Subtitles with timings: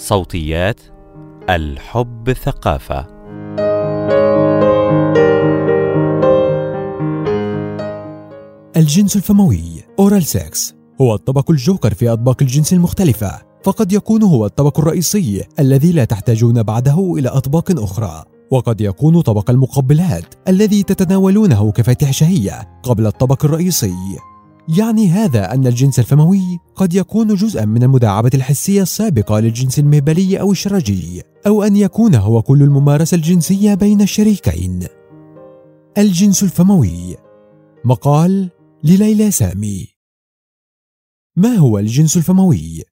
[0.00, 0.80] صوتيات
[1.50, 3.06] الحب ثقافة.
[8.76, 9.62] الجنس الفموي
[9.98, 15.92] oral sex هو الطبق الجوكر في أطباق الجنس المختلفة فقد يكون هو الطبق الرئيسي الذي
[15.92, 18.24] لا تحتاجون بعده إلى أطباق أخرى.
[18.50, 23.94] وقد يكون طبق المقبلات الذي تتناولونه كفاتح شهية قبل الطبق الرئيسي.
[24.68, 30.52] يعني هذا أن الجنس الفموي قد يكون جزءا من المداعبة الحسية السابقة للجنس المهبلي أو
[30.52, 34.86] الشرجي أو أن يكون هو كل الممارسة الجنسية بين الشريكين.
[35.98, 37.16] الجنس الفموي.
[37.84, 38.50] مقال
[38.84, 39.86] لليلى سامي.
[41.36, 42.82] ما هو الجنس الفموي؟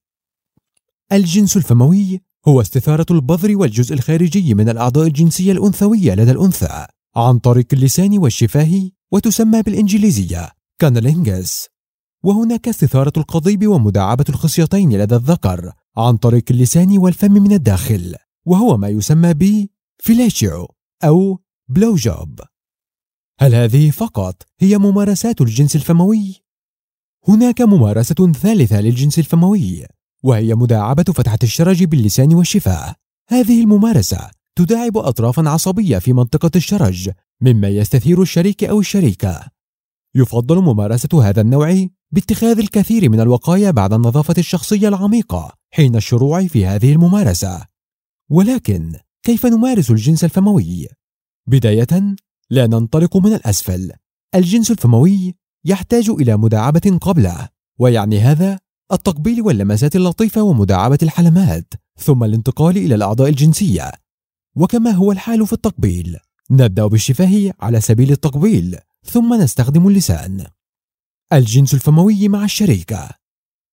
[1.12, 7.66] الجنس الفموي هو استثارة البذر والجزء الخارجي من الأعضاء الجنسية الأنثوية لدى الأنثى عن طريق
[7.72, 10.57] اللسان والشفاه وتسمى بالإنجليزية.
[10.78, 11.66] كانالينجس
[12.24, 18.14] وهناك استثارة القضيب ومداعبة الخصيتين لدى الذكر عن طريق اللسان والفم من الداخل
[18.46, 19.68] وهو ما يسمى ب
[19.98, 20.68] fellatio
[21.04, 22.40] أو blow job
[23.40, 26.42] هل هذه فقط هي ممارسات الجنس الفموي؟
[27.28, 29.86] هناك ممارسة ثالثة للجنس الفموي
[30.22, 32.94] وهي مداعبة فتحة الشرج باللسان والشفاه
[33.28, 39.57] هذه الممارسة تداعب أطرافا عصبية في منطقة الشرج مما يستثير الشريك أو الشريكة.
[40.14, 46.66] يفضل ممارسة هذا النوع باتخاذ الكثير من الوقاية بعد النظافة الشخصية العميقة حين الشروع في
[46.66, 47.66] هذه الممارسة.
[48.30, 48.92] ولكن
[49.22, 50.86] كيف نمارس الجنس الفموي؟
[51.46, 52.16] بداية
[52.50, 53.92] لا ننطلق من الأسفل.
[54.34, 57.48] الجنس الفموي يحتاج إلى مداعبة قبله
[57.78, 58.58] ويعني هذا
[58.92, 63.92] التقبيل واللمسات اللطيفة ومداعبة الحلمات ثم الانتقال إلى الأعضاء الجنسية.
[64.56, 66.16] وكما هو الحال في التقبيل
[66.50, 68.78] نبدأ بالشفاه على سبيل التقبيل.
[69.04, 70.46] ثم نستخدم اللسان.
[71.32, 73.08] الجنس الفموي مع الشريكة.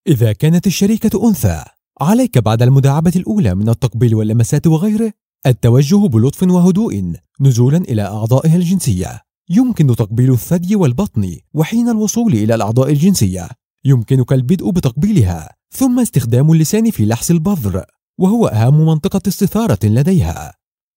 [0.07, 1.63] إذا كانت الشريكة أنثى
[2.01, 5.13] عليك بعد المداعبة الأولى من التقبيل واللمسات وغيره
[5.45, 9.21] التوجه بلطف وهدوء نزولا إلى أعضائها الجنسية.
[9.49, 13.49] يمكن تقبيل الثدي والبطن وحين الوصول إلى الأعضاء الجنسية.
[13.85, 17.85] يمكنك البدء بتقبيلها ثم استخدام اللسان في لحس البذر
[18.17, 20.53] وهو أهم منطقة استثارة لديها.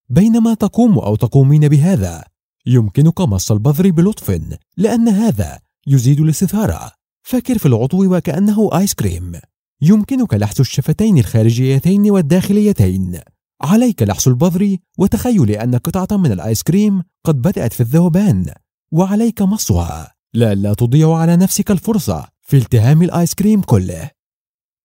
[0.09, 2.25] بينما تقوم أو تقومين بهذا
[2.69, 4.41] يمكنك مص البذر بلطف
[4.77, 6.93] لأن هذا يزيد الاستثارة.
[7.23, 9.33] فكر في العضو وكأنه آيس كريم.
[9.83, 13.21] يمكنك لحس الشفتين الخارجيتين والداخليتين.
[13.63, 18.53] عليك لحس البذر وتخيل أن قطعة من الآيس كريم قد بدأت في الذوبان
[18.93, 20.13] وعليك مصها.
[20.35, 24.11] لئلا تضيع على نفسك الفرصة في التهام الآيس كريم كله.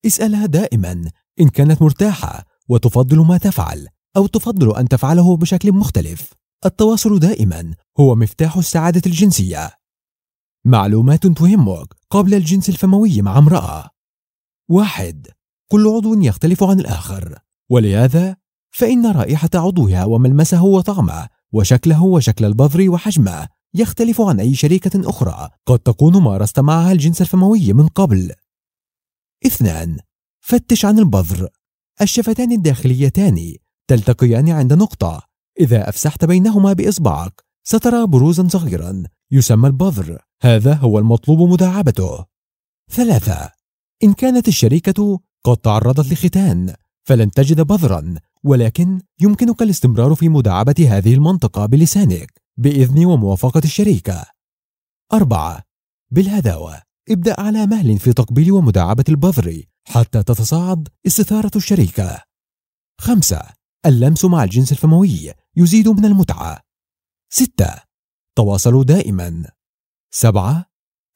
[0.05, 1.11] اسألها دائما
[1.41, 6.33] إن كانت مرتاحة وتفضل ما تفعل أو تفضل أن تفعله بشكل مختلف.
[6.65, 9.71] التواصل دائما هو مفتاح السعادة الجنسية.
[10.65, 13.89] معلومات تهمك قبل الجنس الفموي مع امرأة.
[14.69, 15.27] واحد
[15.71, 17.39] كل عضو يختلف عن الآخر.
[17.69, 18.35] ولهذا
[18.71, 25.79] فإن رائحة عضوها وملمسه وطعمه وشكله وشكل البذر وحجمه يختلف عن أي شريكة أخرى قد
[25.79, 28.31] تكون مارست معها الجنس الفموي من قبل.
[29.45, 29.97] اثنان
[30.39, 31.49] فتش عن البذر.
[32.01, 33.55] الشفتان الداخليتان
[33.87, 35.32] تلتقيان عند نقطة.
[35.59, 40.21] إذا أفسحت بينهما بإصبعك سترى بروزا صغيرا يسمى البذر.
[40.41, 42.25] هذا هو المطلوب مداعبته.
[42.91, 43.51] ثلاثة
[44.03, 51.13] إن كانت الشريكة قد تعرضت لختان فلن تجد بذرا ولكن يمكنك الاستمرار في مداعبة هذه
[51.13, 54.25] المنطقة بلسانك بإذن وموافقة الشريكة.
[55.13, 55.63] أربعة
[56.11, 62.21] بالهداوة ابدأ على مهل في تقبيل ومداعبة البذر حتى تتصاعد استثارة الشريكة.
[63.01, 63.41] خمسة
[63.85, 65.33] اللمس مع الجنس الفموي.
[65.57, 66.61] يزيد من المتعة.
[67.29, 67.75] ستة.
[68.35, 69.51] تواصلوا دائما.
[70.11, 70.65] سبعة.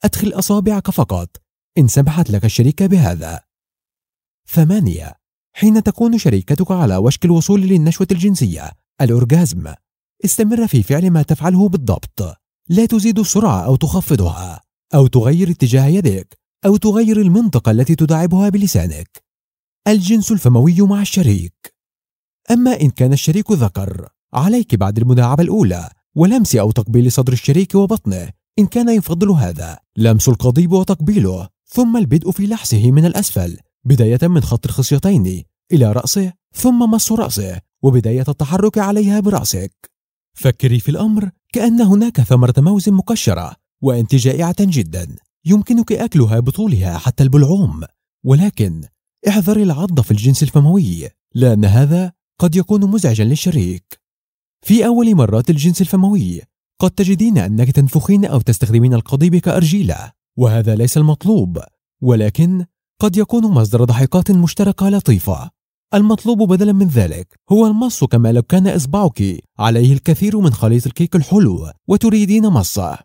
[0.04, 1.36] أدخل أصابعك فقط.
[1.78, 3.40] إن سمحت لك الشريكة بهذا.
[4.48, 5.14] ثمانية.
[5.52, 8.72] حين تكون شريكتك على وشك الوصول للنشوة الجنسية.
[9.00, 9.74] الأورجازم
[10.24, 12.38] استمر في فعل ما تفعله بالضبط.
[12.68, 14.60] لا تزيد السرعة أو تخفضها.
[14.94, 19.24] أو تغير اتجاه يدك أو تغير المنطقة التي تداعبها بلسانك.
[19.88, 21.74] الجنس الفموي مع الشريك.
[22.50, 24.08] أما إن كان الشريك ذكر.
[24.34, 28.28] عليك بعد المداعبة الأولى ولمس أو تقبيل صدر الشريك وبطنه.
[28.58, 33.58] إن كان يفضل هذا لمس القضيب وتقبيله ثم البدء في لحسه من الأسفل.
[33.84, 39.90] بداية من خط الخصيتين إلى رأسه ثم مص رأسه وبداية التحرك عليها برأسك.
[40.34, 45.16] فكري في الأمر كأن هناك ثمرة موز مقشرة وأنت جائعة جدا.
[45.44, 47.80] يمكنك أكلها بطولها حتى البلعوم.
[48.24, 48.84] ولكن
[49.28, 54.00] احذري العض في الجنس الفموي لأن هذا قد يكون مزعجا للشريك.
[54.60, 56.40] في أول مرات الجنس الفموي.
[56.80, 61.58] قد تجدين أنك تنفخين أو تستخدمين القضيب كأرجيلة وهذا ليس المطلوب
[62.02, 62.64] ولكن
[63.00, 65.50] قد يكون مصدر ضحكات مشتركة لطيفة.
[65.94, 71.16] المطلوب بدلا من ذلك هو المص كما لو كان إصبعك عليه الكثير من خليط الكيك
[71.16, 72.98] الحلو وتريدين مصه.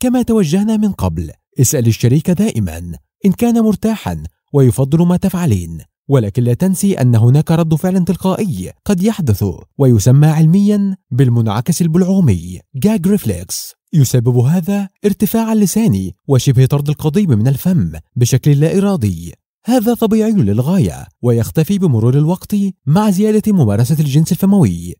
[0.00, 1.30] كما توجهنا من قبل
[1.60, 4.22] اسأل الشريك دائما إن كان مرتاحا
[4.52, 5.89] ويفضل ما تفعلين.
[6.10, 9.44] ولكن لا تنسي أن هناك رد فعل تلقائي قد يحدث
[9.78, 17.92] ويسمى علميا بالمنعكس البلعومي gag reflex يسبب هذا ارتفاع اللسان وشبه طرد القضيب من الفم
[18.16, 19.34] بشكل لا إرادي.
[19.64, 24.94] هذا طبيعي للغاية ويختفي بمرور الوقت مع زيادة ممارسة الجنس الفموي.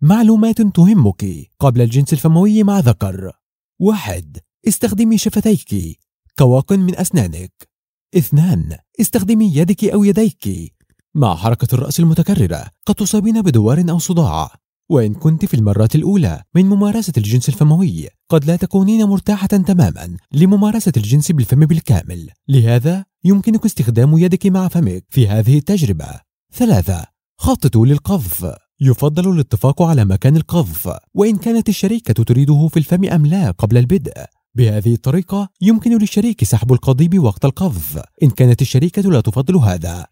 [0.00, 3.32] معلومات تهمك قبل الجنس الفموي مع ذكر.
[3.80, 4.38] واحد
[4.68, 5.98] استخدمي شفتيك
[6.38, 7.67] كواق من أسنانك.
[8.16, 10.74] اثنان استخدمي يدك أو يديك.
[11.14, 14.50] مع حركة الرأس المتكررة قد تصابين بدوار أو صداع.
[14.90, 20.92] وإن كنت في المرات الأولى من ممارسة الجنس الفموي قد لا تكونين مرتاحة تماما لممارسة
[20.96, 22.30] الجنس بالفم بالكامل.
[22.48, 26.20] لهذا يمكنك استخدام يدك مع فمك في هذه التجربة.
[26.52, 27.06] ثلاثة
[27.38, 28.54] خططوا للقذف.
[28.80, 30.90] يفضل الاتفاق على مكان القذف.
[31.14, 34.12] وإن كانت الشريكة تريده في الفم أم لا قبل البدء.
[34.58, 38.02] بهذه الطريقة يمكن للشريك سحب القضيب وقت القذف.
[38.22, 40.06] إن كانت الشريكة لا تفضل هذا.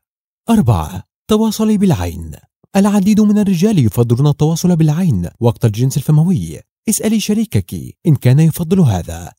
[0.51, 2.33] أربعة تواصلي بالعين.
[2.77, 6.61] العديد من الرجال يفضلون التواصل بالعين وقت الجنس الفموي.
[6.89, 7.75] اسألي شريكك
[8.07, 9.33] إن كان يفضل هذا.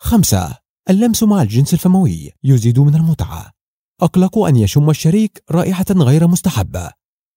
[0.00, 0.58] خمسة
[0.90, 3.50] اللمس مع الجنس الفموي يزيد من المتعة.
[4.02, 6.90] أقلق أن يشم الشريك رائحة غير مستحبة.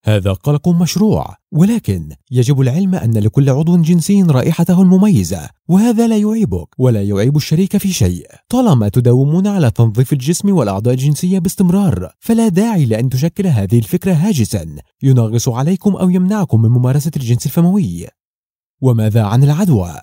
[0.06, 6.68] هذا قلق مشروع ولكن يجب العلم أن لكل عضو جنسي رائحته المميزة وهذا لا يعيبك
[6.80, 8.28] ولا يعيب الشريك في شيء.
[8.50, 14.76] طالما تداومون على تنظيف الجسم والأعضاء الجنسية باستمرار فلا داعي لأن تشكل هذه الفكرة هاجسا.
[15.04, 18.08] ينغص عليكم أو يمنعكم من ممارسة الجنس الفموي.
[18.82, 19.96] وماذا عن العدوى؟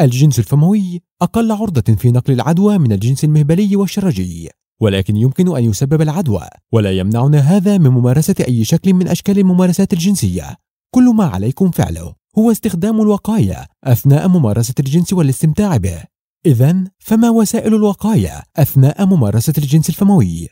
[0.00, 4.50] الجنس الفموي أقل عرضة في نقل العدوى من الجنس المهبلي والشرجي.
[4.80, 9.92] ولكن يمكن أن يسبب العدوى ولا يمنعنا هذا من ممارسة أي شكل من أشكال الممارسات
[9.92, 10.56] الجنسية.
[10.94, 16.02] كل ما عليكم فعله هو استخدام الوقاية أثناء ممارسة الجنس والاستمتاع به.
[16.46, 20.48] إذا فما وسائل الوقاية أثناء ممارسة الجنس الفموي؟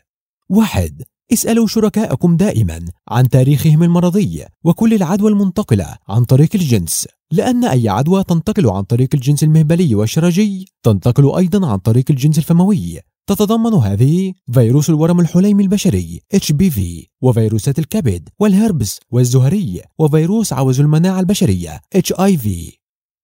[0.49, 1.01] واحد
[1.33, 8.23] اسألوا شركائكم دائما عن تاريخهم المرضي وكل العدوى المنتقلة عن طريق الجنس لأن أي عدوى
[8.23, 12.99] تنتقل عن طريق الجنس المهبلي والشرجي تنتقل أيضا عن طريق الجنس الفموي.
[13.27, 16.79] تتضمن هذه فيروس الورم الحليمي البشري HPV
[17.21, 22.47] وفيروسات الكبد والهربس والزهري وفيروس عوز المناعة البشرية HIV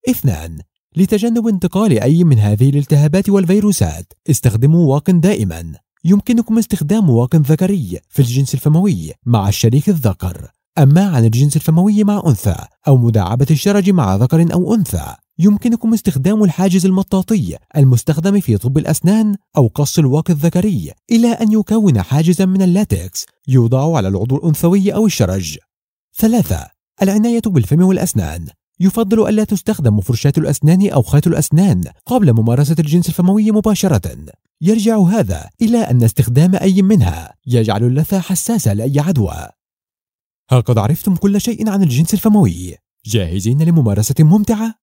[0.10, 0.60] اثنان
[0.96, 5.74] لتجنب انتقال أي من هذه الالتهابات والفيروسات استخدموا واق دائما.
[6.06, 10.52] يمكنكم استخدام واق ذكري في الجنس الفموي مع الشريك الذكر.
[10.78, 12.56] أما عن الجنس الفموي مع أنثى
[12.88, 15.16] أو مداعبة الشرج مع ذكر أو أنثى.
[15.40, 22.02] يمكنكم استخدام الحاجز المطاطي المستخدم في طب الأسنان أو قص الواقي الذكري إلى أن يكون
[22.02, 25.58] حاجزا من اللاتكس يوضع على العضو الأنثوي أو الشرج
[26.16, 26.68] ثلاثة
[27.02, 28.48] العناية بالفم والأسنان
[28.80, 34.26] يفضل ألا تستخدم فرشاة الأسنان أو خيط الأسنان قبل ممارسة الجنس الفموي مباشرة
[34.62, 39.50] يرجع هذا إلى أن استخدام أي منها يجعل اللثة حساسة لأي عدوى
[40.50, 42.76] هل قد عرفتم كل شيء عن الجنس الفموي؟
[43.06, 44.76] جاهزين لممارسة ممتعة؟